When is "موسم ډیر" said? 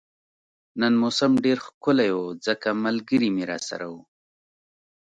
1.01-1.57